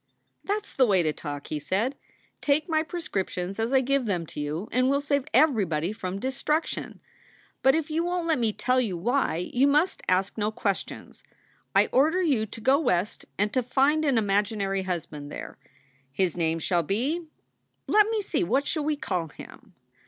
"That 0.43 0.61
s 0.63 0.73
the 0.73 0.87
way 0.87 1.03
to 1.03 1.13
talk," 1.13 1.49
he 1.49 1.59
said. 1.59 1.95
"Take 2.41 2.67
my 2.67 2.81
prescrip 2.81 3.29
tions 3.29 3.59
as 3.59 3.71
I 3.71 3.81
give 3.81 4.07
them 4.07 4.25
to 4.33 4.39
you, 4.39 4.67
and 4.71 4.89
we 4.89 4.95
ll 4.97 4.99
save 4.99 5.27
everybody 5.31 5.93
from 5.93 6.17
destruction. 6.17 6.99
But 7.61 7.75
if 7.75 7.91
you 7.91 8.05
won 8.05 8.23
t 8.23 8.27
let 8.29 8.39
me 8.39 8.51
tell 8.51 8.81
you 8.81 8.97
why, 8.97 9.51
you 9.53 9.67
must 9.67 10.01
ask 10.09 10.39
no 10.39 10.51
questions. 10.51 11.23
I 11.75 11.85
order 11.91 12.19
you 12.23 12.47
to 12.47 12.59
go 12.59 12.79
West 12.79 13.25
and 13.37 13.53
to 13.53 13.61
find 13.61 14.03
an 14.03 14.17
imaginary 14.17 14.81
husband 14.81 15.31
there. 15.31 15.59
His 16.11 16.35
name 16.35 16.57
shall 16.57 16.81
be 16.81 17.27
let 17.85 18.09
me 18.09 18.23
see, 18.23 18.43
what 18.43 18.65
shall 18.65 18.83
we 18.83 18.95
call 18.95 19.27
him? 19.27 19.75